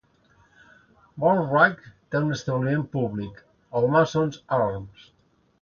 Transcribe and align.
Wadborough 1.23 1.83
té 2.15 2.21
un 2.21 2.37
establiment 2.37 2.87
públic, 2.97 3.45
el 3.81 3.89
Masons 3.99 4.45
Arms. 4.63 5.09